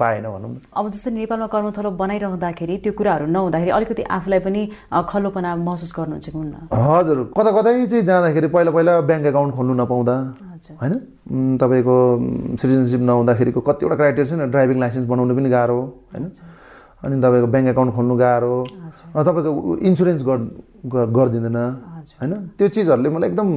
[0.01, 4.61] पाएन भनौँ न। अब जस्तै नेपालमा कर्मथलो बनाइरहँदाखेरि त्यो कुराहरू नहुँदाखेरि अलिकति आफूलाई पनि
[4.91, 6.55] खल्लोपना महसुस गर्नुहुन्छ कि हुन्न?
[6.73, 10.15] हजुर। कता कतै चाहिँ जाँदाखेरि पहिला पहिला ब्याङ्क एकाउन्ट खोल्नु नपाउँदा।
[10.81, 10.93] होइन?
[11.61, 11.95] तपाईँको
[12.61, 15.79] सिटिजनसिप नहुँदाखेरिको कतिवटा क्राइटेरिया छ नि ड्राइभिङ लाइसेन्स बनाउनु पनि गाह्रो
[16.13, 16.25] होइन?
[17.03, 18.55] अनि तपाईँको ब्याङ्क एकाउन्ट खोल्नु गाह्रो।
[19.25, 19.51] तपाईँको
[19.89, 20.21] इन्सुरेन्स
[20.85, 21.57] गरिदिँदैन।
[22.21, 22.33] होइन?
[22.57, 23.47] त्यो चिजहरूले मलाई एकदम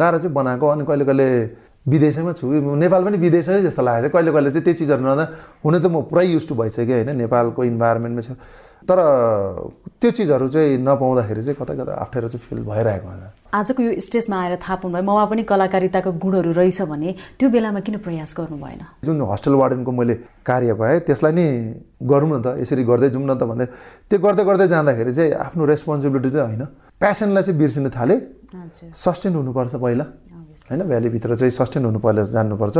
[0.00, 1.28] गाह्रो चाहिँ बनाएको अनि कहिले कहिले
[1.86, 2.44] विदेशैमा छु।
[2.82, 5.24] नेपाल पनि विदेशै जस्तो लागेको छ कहिले कहिले चाहिँ त्यो चिजहरू नहुँदा
[5.64, 7.10] हुन त म पुरै युज टु भइसकेँ होइन?
[7.20, 8.30] नेपालको इन्भाइरोमेन्टमा छ।
[8.88, 8.98] तर
[10.00, 14.36] त्यो चिजहरू चाहिँ नपाउँदाखेरि चाहिँ कता कता अप्ठ्यारो चाहिँ फिल भइरहेको हुन्छ आजको यो स्टेजमा
[14.42, 18.82] आएर थाहा पाउनुभयो ममा पनि कलाकारिताको गुणहरू रहेछ भने त्यो बेलामा किन प्रयास गर्नु भएन?
[19.04, 20.14] जुन हस्टेल वार्डनको मैले
[20.46, 21.46] कार्य पाएँ त्यसलाई नै
[22.02, 23.66] गरौँ न त यसरी गर्दै जाउँ न त भन्दै
[24.10, 26.64] त्यो गर्दै गर्दै जाँदाखेरि चाहिँ आफ्नो रेस्पोन्सिबिलिटी चाहिँ होइन।
[27.00, 28.18] प्यासनलाई चाहिँ बिर्सिन थालेँ।
[28.92, 30.04] सस्टेन हुनुपर्छ पहिला।
[30.68, 32.76] होइन भ्यालीभित्र चाहिँ सस्टेन हुनु पहिला जान्नुपर्छ।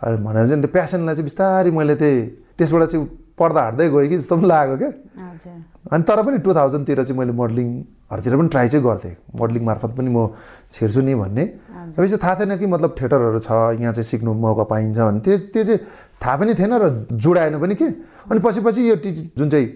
[0.00, 2.18] भनेर चाहिँ त्यो प्यासनलाई चाहिँ बिस्तारै मैले त्यही
[2.56, 3.06] त्यसबाट चाहिँ
[3.40, 4.90] पर्दा हाट्दै गएँ कि जस्तो पनि लाग्यो क्या।
[5.92, 10.10] अनि तर पनि टु थाउजन्डतिर चाहिँ मैले मोडलिङहरूतिर पनि ट्राई चाहिँ गर्थेँ। मोडलिङ मार्फत पनि
[10.12, 10.28] म
[10.72, 11.44] छिर्छु नि भन्ने।
[11.96, 13.50] सबै चाहिँ थाहा थिएन कि मतलब थिएटरहरू छ
[13.80, 15.80] यहाँ चाहिँ सिक्नु मौका पाइन्छ भने त्यो त्यो चाहिँ
[16.22, 16.84] थाहा पनि थिएन र
[17.16, 17.88] जुडाएन पनि के।
[18.30, 19.66] अनि पछि पछि यो टिच जुन चाहिँ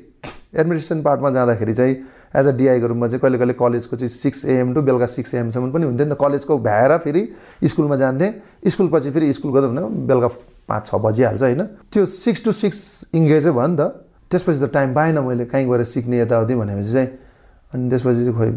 [0.54, 1.94] एडमिनिस्ट्रेसन पार्टमा जाँदाखेरि चाहिँ
[2.34, 5.70] एज अ डिआईको रूपमा चाहिँ कहिले कहिले कलेजको चाहिँ सिक्स एएम टु बेलुका सिक्स एएमसम्म
[5.72, 7.22] पनि हुन्थ्यो नि त। कलेजको भ्याएर फेरि
[7.64, 8.30] स्कुलमा जान्थेँ।
[8.68, 10.28] स्कुल पछि फेरि स्कुल गर्दा भने बेलुका
[10.68, 12.78] पाँच छ बजिहाल्छ होइन। त्यो सिक्स टु सिक्स
[13.14, 13.82] इङ्गेजै भयो नि त।
[14.30, 17.08] त्यसपछि त टाइम पाएन मैले कहीँ गएर सिक्ने यताउति भनेपछि चाहिँ।
[17.74, 18.50] अनि त्यसपछि चाहिँ खोइ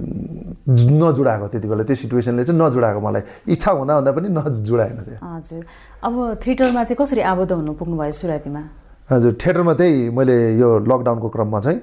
[0.97, 3.21] नजुडाएको त्यति बेला। त्यो सिचुएसनले चाहिँ नजुडाएको मलाई।
[3.53, 5.63] इच्छा हुँदा हुँदा पनि नजुडाएन त्यो। हजुर।
[6.06, 8.87] अब थिएटरमा चाहिँ कसरी आबद्ध हुनु पुग्नुभयो सुरुवातीमा?
[9.08, 11.80] हजुर थिएटरमा त्यही मैले यो लकडाउनको क्रममा चाहिँ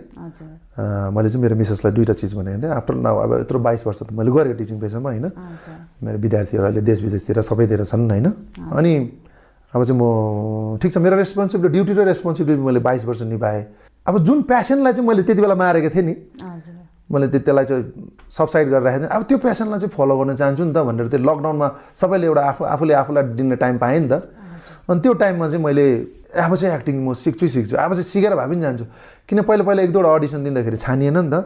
[1.15, 4.13] मैले चाहिँ मेरो मिसेसलाई दुइटा चिज भनेको थिएँ। आफ्टर नाउ अब यत्रो बाइस वर्ष त
[4.13, 5.27] मैले गरेँ टिचिङ पेसामा होइन?
[6.05, 8.27] मेरो विद्यार्थीहरू अहिले देश विदेशतिर सबैतिर छन् होइन?
[8.77, 8.93] अनि
[9.73, 13.63] अब चाहिँ म ठिक छ मेरो रेस्पोन्सिबिलिटी ड्युटी र रेस्पोन्सिबिलिटी मैले बाइस वर्ष निभाएँ।
[14.07, 16.15] अब जुन प्यासनलाई चाहिँ मैले त्यति बेला मारेको थिएँ नि
[17.09, 17.85] मैले त्यो त्यसलाई चाहिँ
[18.37, 21.21] सबसाइड गरेर राखेको थिएँ। अब त्यो प्यासनलाई चाहिँ फलो गर्न चाहन्छु नि त भनेर त्यो
[21.25, 24.15] लकडाउनमा सबैले एउटा आफू आफूले आफूलाई दिने टाइम पाएँ नि त।
[24.91, 25.87] अनि त्यो टाइममा चाहिँ मैले
[26.35, 28.85] अब चाहिँ एक्टिङ म सिक्छु सिक्छु। अब चाहिँ सिकेर भए पनि जान्छु।
[29.29, 31.45] किन पहिला पहिला एक दुईवटा अडिसन दिँदाखेरि छानिएन नि त।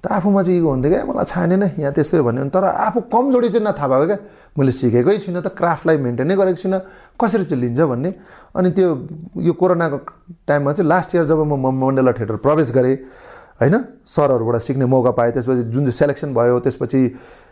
[0.00, 1.04] आफूमा चाहिँ इगो हुन्थ्यो क्या?
[1.04, 4.18] मलाई छानेन यहाँ त्यस्तै भन्यो। तर आफू कमजोरी चाहिँ नथाहा भएको क्या।
[4.56, 6.80] मैले सिकेकै छुइनँ त क्राफ्टलाई मेन्टेनै गरेको छुइनँ।
[7.20, 8.10] कसरी चाहिँ लिन्छ भन्ने?
[8.56, 8.88] अनि त्यो
[9.44, 9.98] यो कोरोनाको
[10.48, 12.96] टाइममा चाहिँ लास्ट इयर जब म मण्डला थिएटर प्रवेश गरेँ
[13.60, 13.76] होइन?
[14.08, 17.00] सरहरूबाट सिक्ने मौका पाएँ। त्यसपछि जुन चाहिँ सेलेक्सन भयो त्यसपछि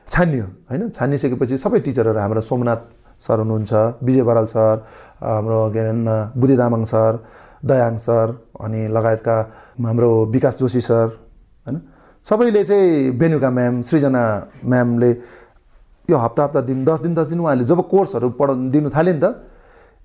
[0.09, 0.89] छानियो होइन?
[0.97, 2.81] छानिसकेपछि सबै टिचरहरू हाम्रो सोमनाथ
[3.21, 4.77] सर हुनुहुन्छ विजय बराल सर
[5.23, 5.93] हाम्रो के अरे
[6.41, 7.13] बुद्धि तामाङ सर
[7.65, 8.27] दयाङ सर
[8.61, 9.37] अनि लगायतका
[9.87, 11.07] हाम्रो विकास जोशी सर
[11.67, 11.77] होइन?
[12.25, 14.23] सबैले चाहिँ बेनुका म्याम सृजना
[14.65, 15.11] म्यामले
[16.09, 19.21] यो हप्ता हप्ता दिन दस दिन दस दिन उहाँले जब कोर्सहरू पढ दिनु थाल्यो नि
[19.21, 19.27] त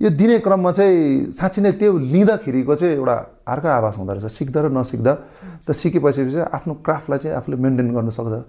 [0.01, 4.59] यो दिने क्रममा चाहिँ साँच्ची नै त्यो लिँदाखेरिको चाहिँ एउटा अर्कै आवाज हुँदो रहेछ। सिक्दा
[4.65, 5.13] र नसिक्दा
[5.61, 8.39] त सिकेपछि चाहिँ आफ्नो क्राफ्टलाई चाहिँ आफूले मेन्टेन गर्नु सक्दा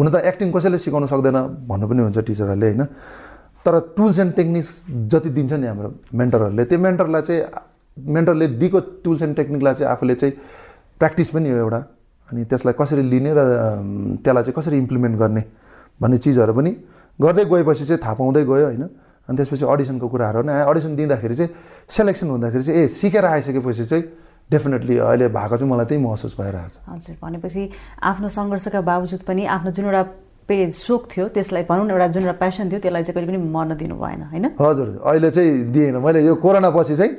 [0.00, 2.82] हुन त एक्टिङ कसैले सिकाउनु सक्दैन भन्नु पनि हुन्छ टिचरहरूले होइन?
[3.64, 4.70] तर टुल्स एन्ड टेक्निक्स
[5.12, 7.42] जति दिन्छ नि हाम्रो मेन्टरहरूले। त्यो मेन्टरलाई चाहिँ
[7.96, 10.34] मेन्टरले दिएको टुल्स एन्ड टेक्निकलाई चाहिँ आफूले चाहिँ
[10.98, 11.80] प्र्याक्टिस पनि हो एउटा।
[12.28, 13.40] अनि त्यसलाई कसरी लिने र
[14.24, 15.42] त्यसलाई चाहिँ कसरी इम्प्लिमेन्ट गर्ने
[16.00, 16.70] भन्ने चिजहरू पनि
[17.18, 18.84] गर्दै गएपछि चाहिँ थाहा पाउँदै गयो होइन।
[19.28, 21.50] अनि त्यसपछि अडिसनको कुराहरू नै आयो। अडिसन दिँदाखेरि चाहिँ
[21.88, 24.04] सेलेक्सन हुँदाखेरि चाहिँ ए सिकेर आइसकेपछि चाहिँ
[24.50, 27.62] डेफिनेटली अहिले भएको चाहिँ मलाई त्यही महसुस भइरहेको छ हजुर भनेपछि
[28.02, 30.02] आफ्नो सङ्घर्षका बावजुद पनि आफ्नो जुन एउटा
[30.48, 33.40] पे सोख थियो त्यसलाई भनौँ न एउटा जुन एउटा प्यासन थियो त्यसलाई चाहिँ कहिले पनि
[33.50, 34.44] मर्न दिनु भएन होइन?
[34.60, 37.12] हजुर अहिले चाहिँ दिएन। मैले यो कोरोना पछि चाहिँ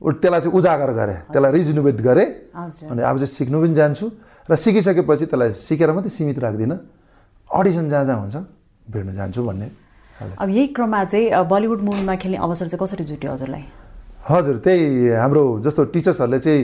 [0.00, 2.26] त्यसलाई चाहिँ उजागर गरेँ त्यसलाई रिजोनेबेट गरेँ।
[2.90, 4.06] अनि अब चाहिँ सिक्नु पनि जान्छु
[4.50, 6.78] र सिकिसकेपछि त्यसलाई सिकेर मात्रै सीमित राख्दिनँ।
[7.50, 8.36] अडिसन जहाँ जहाँ हुन्छ
[8.86, 9.68] भेट्न जान्छु भन्ने
[10.38, 13.64] अब यही क्रममा चाहिँ बलिउड मुभीमा खेल्ने अवसर चाहिँ कसरी जुट्यो हजुरलाई?
[14.30, 16.60] हजुर त्यही हाम्रो जस्तो टिचर्सहरूले चाहिँ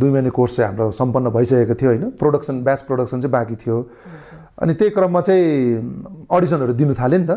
[0.00, 3.76] दुई महिने कोर्स चाहिँ हाम्रो सम्पन्न भइसकेको थियो होइन। प्रोडक्सन ब्याच प्रोडक्सन चाहिँ बाँकी थियो।
[4.62, 7.32] अनि त्यही क्रममा चाहिँ अडिसनहरू दिनु थाल्यो नि त।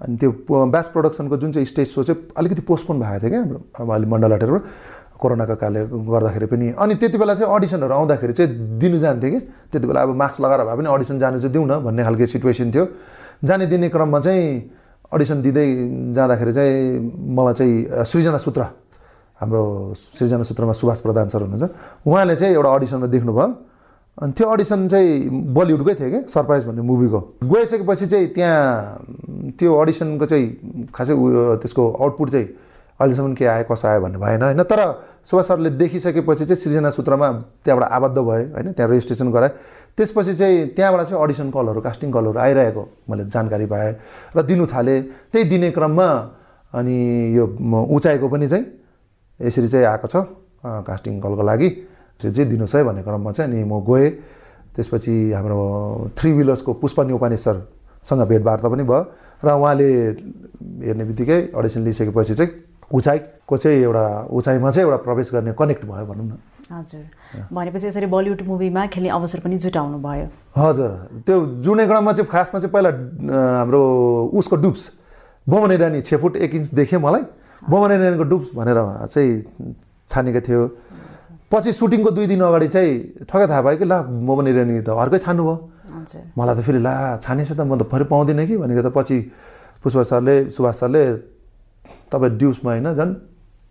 [0.00, 0.30] अनि त्यो
[0.70, 3.40] ब्याच प्रोडक्सनको जुन चाहिँ स्टेज सो चाहिँ अलिकति पोस्टपोन भएको थियो क्या
[3.78, 4.62] हाम्रो मण्डल हटेरबाट
[5.20, 9.86] कोरोनाको कारणले गर्दाखेरि पनि। अनि त्यति बेला चाहिँ अडिसनहरू आउँदाखेरि चाहिँ दिनु जान्थ्यो कि। त्यति
[9.86, 12.84] बेला अब मास्क लगाएर भए पनि अडिसन जानु चाहिँ दिउँ न भन्ने खालको सिचुएसन थियो।
[13.44, 14.46] जाने दिने क्रममा चाहिँ
[15.12, 15.66] अडिसन दिँदै
[16.16, 16.76] जाँदाखेरि चाहिँ
[17.36, 18.62] मलाई चाहिँ सृजना सूत्र
[19.40, 19.62] हाम्रो
[19.96, 23.48] सृजना सूत्रमा सुभाष प्रधान सर हुनुहुन्छ। उहाँले चाहिँ एउटा अडिसनमा देख्नुभयो।
[24.20, 25.10] अनि त्यो अडिसन चाहिँ
[25.56, 30.46] बलिउडकै थियो क्या सरप्राइज भन्ने मुभीको गइसकेपछि चाहिँ त्यहाँ त्यो अडिसनको चाहिँ
[30.92, 32.46] खासै उयो त्यसको आउटपुट चाहिँ
[33.00, 34.62] अहिलेसम्म के आयो कसो आयो भन्ने भएन होइन?
[34.68, 34.80] तर
[35.24, 37.28] सुभाष सरले देखिसकेपछि चाहिँ सृजना सूत्रमा
[37.64, 38.72] त्यहाँबाट आबद्ध भयो होइन?
[38.76, 39.52] त्यहाँ रेजिस्ट्रेसन गराएँ।
[39.96, 43.94] त्यसपछि चाहिँ त्यहाँबाट चाहिँ अडिसन कलहरू कास्टिङ कलहरू आइरहेको मैले जानकारी पाएँ।
[44.36, 45.00] र दिनु थालेँ।
[45.32, 46.08] त्यही दिने क्रममा
[46.76, 46.96] अनि
[47.36, 47.44] यो
[47.88, 48.64] उचाइको पनि चाहिँ
[49.40, 50.16] यसरी चाहिँ आएको छ
[50.86, 51.68] कास्टिङ कलको लागि।
[52.20, 54.10] चाहिँ दिनुहोस् है भन्ने क्रममा चाहिँ अनि म गएँ।
[54.76, 55.58] त्यसपछि हाम्रो
[56.14, 59.02] थ्री विलर्सको पुष्प न्यौपाने सरसँग भेटवार्ता पनि भयो
[59.44, 59.88] र उहाँले
[60.84, 62.50] हेर्ने बित्तिकै अडिसन लिइसकेपछि चाहिँ
[62.92, 66.32] उचाइको चाहिँ एउटा उचाइमा चाहिँ एउटा प्रवेश गर्ने कनेक्ट भयो भनौँ न।
[66.70, 67.02] हजुर।
[67.50, 70.90] भनेपछि यसरी बलिउड मुभीमा खेल्ने अवसर पनि जुटाउनु भयो। हजुर।
[71.26, 72.90] त्यो जुने क्रममा चाहिँ खासमा चाहिँ पहिला
[73.58, 73.80] हाम्रो
[74.38, 74.82] उसको डुब्स
[75.46, 77.22] बमन इरानी छ फुट एक इन्च देखेँ मलाई।
[77.68, 78.78] बमन इरानीको डुब्स भनेर
[79.12, 79.32] चाहिँ
[80.10, 80.62] छानेको थियो।
[81.50, 83.94] पछि सुटिङको दुई दिन अगाडि चाहिँ ठक्कै थाहा भयो कि ल
[84.48, 85.56] इरानी त अर्कै छान्नु भयो।
[86.38, 89.16] मलाई त फेरि ला छानेछ त म त फेरि पाउँदिनँ कि भनेको त पछि
[89.82, 91.02] पुष्पा सरले सुभाष सरले
[92.12, 93.12] तपाईँ ड्युसमा होइन झन्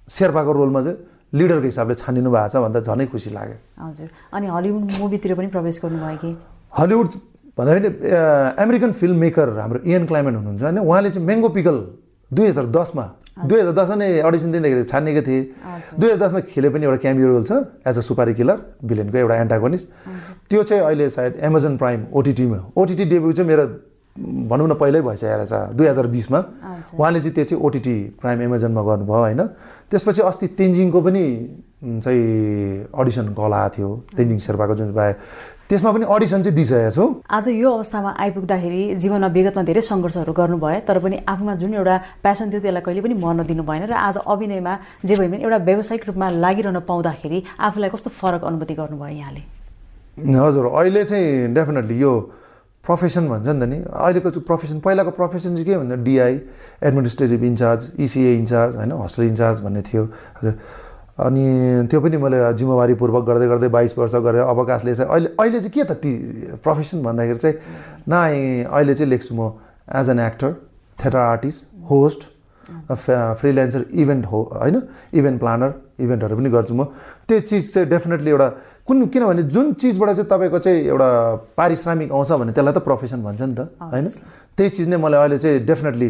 [0.09, 0.97] शेर्पाको रोलमा चाहिँ
[1.33, 5.75] लिडरको हिसाबले छानिनु भएको छ भन्दा झनै खुसी लाग्यो। हजुर। अनि हलिउड मुभीतिर पनि प्रवेश
[5.83, 6.31] गर्नुभयो कि?
[6.77, 7.07] हलिउड
[7.57, 7.89] भन्दाखेरि
[8.63, 11.77] अमेरिकन फिल्म मेकर हाम्रो इएन क्लाइमेट हुनुहुन्छ होइन उहाँले चाहिँ मेङ्गो पिकल
[12.31, 13.05] दुई हजार दसमा
[13.39, 15.43] दुई हजार दसमा नै अडिसन दिँदाखेरि छानिएको थिएँ।
[15.99, 17.51] दुई हजार दसमा खेले पनि एउटा क्यामियो रोल छ
[17.87, 19.85] एज अ सुपारी किलर भिलेनको एउटा एन्टागोनिस्ट
[20.49, 23.65] त्यो चाहिँ अहिले सायद एमाजोन प्राइम ओटिटीमा ओटिटी डेब्यू चाहिँ मेरो
[24.49, 26.39] भनौँ न पहिल्यै भइसकेको छ दुई हजार बिसमा।
[26.99, 29.41] उहाँले चाहिँ त्यो चाहिँ ओटिटी प्राइम एमाजोनमा गर्नुभयो होइन।
[29.87, 31.23] त्यसपछि अस्ति तेन्जिङको पनि
[31.79, 35.13] चाहिँ अडिसन कल आएको थियो तेन्जिङ शेर्पाको जुन पाए
[35.69, 40.79] त्यसमा पनि अडिसन चाहिँ दिइसकेको छु। आज यो अवस्थामा आइपुग्दाखेरि जीवनमा विगतमा धेरै सङ्घर्षहरू गर्नुभयो
[40.83, 44.17] तर पनि आफूमा जुन एउटा प्यासन थियो त्यसलाई कहिले पनि मर्न दिनु भएन र आज
[44.27, 44.73] अभिनयमा
[45.05, 49.41] जे भए पनि एउटा व्यावसायिक रूपमा लागिरहन पाउँदाखेरि आफूलाई कस्तो फरक अनुभूति गर्नुभयो यहाँले?
[50.19, 52.11] हजुर अहिले चाहिँ डेफिनेटली यो
[52.83, 56.33] प्रोफेसन भन्छ नि त नि। अहिलेको चाहिँ प्रोफेसन पहिलाको प्रोफेसन चाहिँ के भन्दा DI
[56.83, 60.03] administrative incharge ECA incharge होइन हस्टेल इन्चार्ज भन्ने थियो।
[60.41, 60.53] हजुर।
[61.19, 61.45] अनि
[61.91, 65.83] त्यो पनि मैले जिम्मेवारीपूर्वक गर्दै गर्दै बाइस वर्ष गरेर अवकाशले चाहिँ अहिले अहिले चाहिँ के
[65.83, 66.11] त टी
[66.63, 67.55] प्रोफेसन भन्दाखेरि चाहिँ
[68.09, 68.13] न
[68.65, 69.51] अहिले चाहिँ लेख्छु म
[69.99, 70.51] as an actor
[70.97, 72.21] theatre artist host
[73.41, 74.81] freelancer event हो होइन
[75.13, 76.83] इभेन्ट प्लानर इभेन्टहरू पनि गर्छु म।
[77.27, 78.49] त्यो चिज चाहिँ डेफिनेटली एउटा
[78.87, 81.09] कुन किनभने जुन चिजबाट चाहिँ तपाईँको चाहिँ एउटा
[81.57, 84.07] पारिश्रमिक आउँछ भने त्यसलाई त प्रोफेसन भन्छ नि त होइन?
[84.59, 86.09] त्यही चिज नै मलाई अहिले चाहिँ डेफिनेटली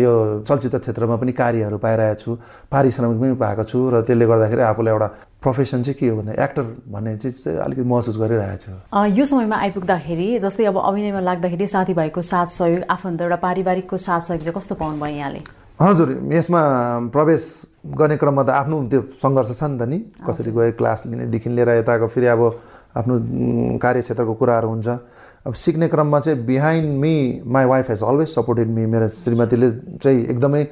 [0.00, 0.12] यो
[0.48, 2.30] चलचित्र क्षेत्रमा पनि कार्यहरू पाइरहेको छु
[2.72, 5.08] पारिश्रमिक पनि पाएको छु र त्यसले गर्दाखेरि आफूलाई एउटा
[5.44, 8.72] प्रोफेसन चाहिँ के हो भन्दा एक्टर भन्ने चिज चाहिँ अलिकति महसुस गरिरहेको छु।
[9.18, 14.40] यो समयमा आइपुग्दाखेरि जस्तै अब अभिनयमा लाग्दाखेरि साथीभाइको साथ सहयोग आफन्त एउटा पारिवारिकको साथ सहयोग
[14.40, 15.40] चाहिँ कस्तो पाउनुभयो यहाँले?
[15.80, 16.60] हजुर यसमा
[17.12, 17.42] प्रवेश
[18.00, 21.68] गर्ने क्रममा त आफ्नो त्यो सङ्घर्ष छ नि त नि। कसरी गयो क्लास लिनेदेखि लिएर
[21.80, 22.42] यताको फेरि अब
[23.00, 23.14] आफ्नो
[23.80, 24.88] कार्यक्षेत्रको कुराहरू हुन्छ।
[25.46, 29.70] अब सिक्ने क्रममा चाहिँ behind me my wife has always supported me मेरो श्रीमतीले
[30.02, 30.64] चाहिँ एकदमै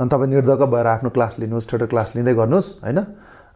[0.00, 2.98] तपाईँ निर्धक भएर आफ्नो क्लास लिनुहोस् थिएटर क्लास लिँदै गर्नुहोस् होइन?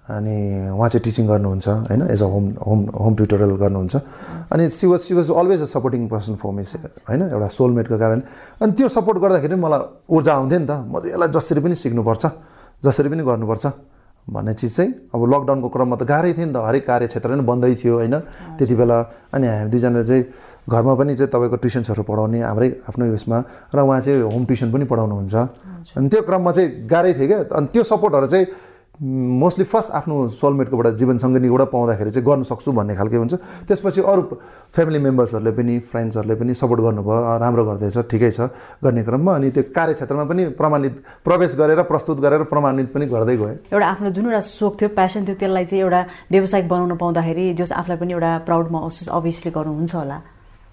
[0.04, 0.36] अनि
[0.70, 2.02] उहाँ चाहिँ टिचिङ गर्नुहुन्छ होइन?
[2.12, 3.94] As a home home home tutorial गर्नुहुन्छ।
[4.52, 6.74] अनि she was she was always a supporting person for miss
[7.08, 7.22] होइन?
[7.34, 8.20] एउटा सोलमेटको कारण।
[8.62, 12.24] अनि त्यो सपोर्ट गर्दाखेरि मलाई ऊर्जा आउँथ्यो नि त। म यसलाई जसरी पनि सिक्नुपर्छ
[12.84, 13.64] जसरी पनि गर्नुपर्छ।
[14.24, 17.74] भन्ने चिज चाहिँ अब लकडाउनको क्रममा त गाह्रै थियो नि त। हरेक कार्यक्षेत्र नै बन्दै
[17.76, 18.16] थियो होइन?
[18.56, 18.98] त्यति बेला
[19.36, 20.22] अनि हामी दुईजना चाहिँ
[20.64, 24.84] घरमा पनि चाहिँ तपाईँको ट्युसन्सहरू पढाउने हाम्रै आफ्नो उयसमा र उहाँ चाहिँ होम ट्युसन पनि
[24.88, 25.34] पढाउनुहुन्छ।
[25.96, 28.46] अनि त्यो क्रममा चाहिँ गाह्रै थियो क्या। अनि त्यो सपोर्टहरू चाहिँ
[29.02, 33.34] मोस्टली फर्स्ट आफ्नो सोलमेटकोबाट जीवनसङ्गिनीबाट पाउँदाखेरि चाहिँ गर्नु सक्छु भन्ने खालको हुन्छ।
[33.66, 34.22] त्यसपछि अरू
[34.70, 39.62] फ्यामिली मेम्बर्सहरूले पनि फ्रेन्ड्सहरूले पनि सपोर्ट गर्नुभयो। राम्रो गर्दैछ ठिकै छ गर्ने क्रममा। अनि त्यो
[39.74, 40.94] कार्यक्षेत्रमा पनि प्रमाणित
[41.26, 45.26] प्रवेश गरेर प्रस्तुत गरेर प्रमाणित पनि गर्दै गयो एउटा आफ्नो जुन एउटा सोख थियो प्यासन
[45.26, 49.94] थियो त्यसलाई चाहिँ एउटा व्यवसायिक बनाउन पाउँदाखेरि जस आफूलाई पनि एउटा प्राउड महसुस अभियसली गर्नुहुन्छ
[49.94, 50.18] होला।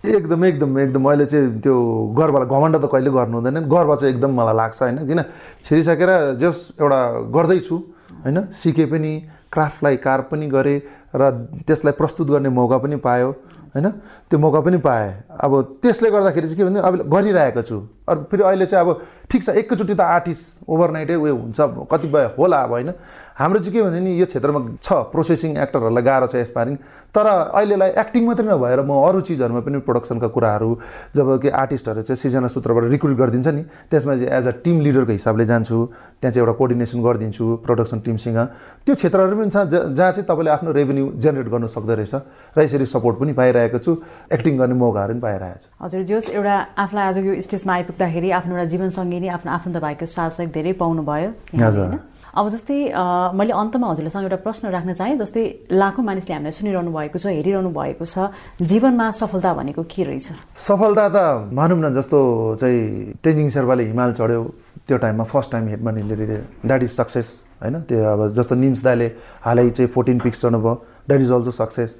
[0.05, 1.73] एकदम एकदम एकदम। अहिले चाहिँ त्यो
[2.17, 4.97] गर्वलाई घमण्ड त कहिले गर्नु हुँदैन गर्व चाहिँ एकदम मलाई लाग्छ होइन?
[5.10, 5.19] किन?
[5.65, 7.01] छिरिसकेर जस एउटा
[7.34, 7.77] गर्दैछु।
[8.19, 9.13] होइन सिकेँ पनि
[9.52, 10.80] क्राफ्टलाई कार पनि गरेँ
[11.15, 11.30] र
[11.67, 13.30] त्यसलाई प्रस्तुत गर्ने मौका पनि पायो
[13.76, 13.88] होइन?
[14.30, 18.43] त्यो मौका पनि पाएँ। अब त्यसले गर्दाखेरि चाहिँ के भने अब गरिरहेको छु। अरू फेरि
[18.43, 18.89] अहिले चाहिँ अब
[19.32, 21.60] ठिक छ एकैचोटि त आर्टिस्ट ओभरनाइटै उयो हुन्छ
[21.91, 22.93] कतिपय होला अब होइन?
[23.32, 26.76] हाम्रो चाहिँ के भने नि यो क्षेत्रमा छ प्रोसेसिङ एक्टरहरूलाई गाह्रो छ एसपायरिङ
[27.15, 30.69] तर अहिलेलाई एक्टिङ मात्रै नभएर म अरू चिजहरूमा पनि प्रोडक्सनका कुराहरू
[31.15, 35.12] जब कि आर्टिस्टहरू चाहिँ सिजना सूत्रबाट रिक्रुट गरिदिन्छ नि त्यसमा चाहिँ एज अ टिम लिडरको
[35.12, 35.78] हिसाबले जान्छु।
[36.19, 38.39] त्यहाँ चाहिँ एउटा कोअर्डिनेसन गरिदिन्छु प्रोडक्सन टिमसँग
[38.86, 39.58] त्यो क्षेत्रहरू पनि छ
[39.95, 42.14] जहाँ चाहिँ तपाईँले आफ्नो रेभेन्यू जेनेरेट गर्नु सक्दो रहेछ
[42.58, 43.92] र यसरी सपोर्ट पनि पाइरहेको छु।
[44.36, 48.52] एक्टिङ गर्ने मौकाहरू पनि पाइरहेको छु। हजुर जोस् एउटा आफूलाई आज यो स्टेजमा आइपुग्दाखेरि आफ्नो
[48.56, 52.00] एउटा जीवनसङ्गी आफ्नो आफन्त भएको साथसाथ धेरै पाउनुभयो। हजुर।
[52.32, 52.96] अब जस्तै
[53.36, 57.70] मैले अन्तमा हजुरलाई एउटा प्रश्न राख्न चाहेँ जस्तै लाखौँ मानिसले हामीलाई सुनिरहनु भएको छ हेरिरहनु
[57.76, 58.32] भएको छ
[58.64, 60.56] जीवनमा सफलता भनेको के रहेछ?
[60.56, 61.18] सफलता त
[61.52, 62.20] भनौँ न जस्तो
[62.56, 64.42] चाहिँ तेजिङ शेर्पाले हिमाल चढ्यो।
[64.88, 66.20] त्यो टाइममा फर्स्ट टाइम हेडमा निलेर
[66.65, 67.28] द्याट इज सक्सेस
[67.62, 67.82] होइन?
[67.82, 69.08] त्यो अब जस्तो निम्स दाले
[69.41, 70.74] हालै चाहिँ फोर्टिन पिक्स चढ्नुभयो
[71.08, 71.96] द्याट इज अल्सो सक्सेस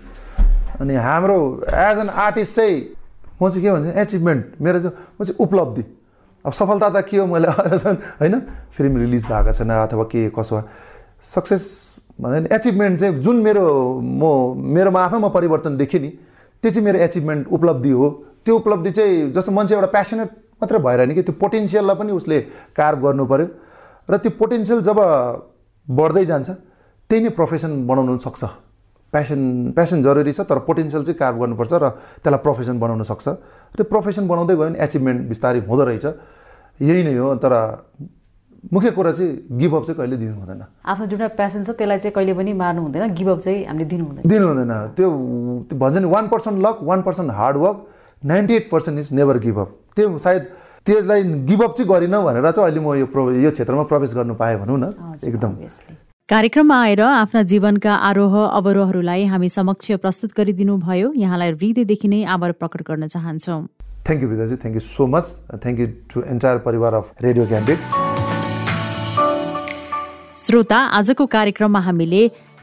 [0.82, 2.82] अनि हाम्रो एज एन आर्टिस्ट चाहिँ
[3.42, 5.84] म चाहिँ के भन्छ एचिभमेन्ट मेरो चाहिँ म चाहिँ उपलब्धि।
[6.46, 8.40] अब सफलता त के हो मैले होइन?
[8.74, 10.62] फिल्म रिलिज भएको छैन अथवा के कसो
[11.24, 11.64] सक्सेस
[12.22, 13.66] भन्दा एचिभमेन्ट चाहिँ जुन मेरो
[14.02, 16.08] म मेरोमा आफैमा परिवर्तन देखेँ नि
[16.64, 18.10] त्यो चाहिँ मेरो एचिभमेन्ट उपलब्धि हो।
[18.46, 20.30] त्यो उपलब्धि चाहिँ जस्तो मान्छे एउटा प्यासनेट
[20.62, 22.40] मात्रै भएर नि कि त्यो पोटेन्सियललाई पनि उसले
[22.78, 23.48] कार्भ गर्नु पऱ्यो
[24.10, 25.00] र त्यो पोटेन्सियल जब
[25.88, 26.50] बढ्दै जान्छ
[27.10, 28.44] त्यही नै प्रोफेसन बनाउनु सक्छ।
[29.14, 29.42] प्यासन
[29.76, 31.86] प्यासन जरुरी छ तर पोटेन्सियल चाहिँ कार्भ गर्नुपर्छ र
[32.24, 33.28] त्यसलाई प्रोफेसन बनाउन सक्छ।
[33.76, 36.06] त्यो प्रोफेसन बनाउँदै गयो भने एचिभमेन्ट बिस्तारै हुँदो रहेछ।
[36.80, 37.54] यही नै हो तर
[38.72, 42.34] मुख्य कुरा चाहिँ गिभअप चाहिँ कहिले दिनु हुँदैन। आफ्नो जुन प्यासन छ त्यसलाई चाहिँ कहिले
[42.40, 45.08] पनि मार्नु हुँदैन। गिभअप चाहिँ हामीले दिनु हुँदैन। दिनु हुँदैन। त्यो
[45.76, 47.78] भन्छ नि one percent luck one percent hard work
[48.24, 50.44] ninety eight percent is never give up त्यो सायद
[50.86, 54.58] त्यसलाई गिभअप चाहिँ गरिनँ भनेर चाहिँ अहिले म यो प्रो यो क्षेत्रमा प्रवेश गर्नु पाएँ
[54.62, 54.94] भनौँ न
[55.28, 55.52] एकदम।
[56.30, 62.52] कार्यक्रममा आएर आफ्ना जीवनका आरोह अवरोहहरूलाई हामी समक्ष प्रस्तुत गरिदिनु भयो। यहाँलाई हृदयदेखि नै आभार
[62.60, 63.62] प्रकट गर्न चाहन्छौँ।
[64.08, 65.26] Thank you विदाजी thank you so much
[65.64, 67.78] thank you to entire परिवार अफ रेडियो क्यान्डिड
[70.42, 72.22] श्रोता आजको कार्यक्रममा हामीले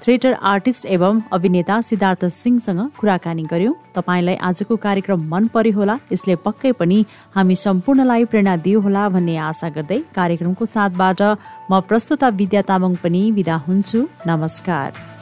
[0.09, 6.37] थिएटर आर्टिस्ट एवं अभिनेता सिद्धार्थ सिंहसँग कुराकानी गर्यौं। तपाईँलाई आजको कार्यक्रम मन पर्यो होला यसले
[6.47, 11.23] पक्कै पनि हामी सम्पूर्णलाई प्रेरणा दियो होला भन्ने आशा गर्दै कार्यक्रमको साथबाट
[11.71, 15.18] म प्रस्तुता विद्या तामाङ पनि विदा हुन्छु। नमस्कार।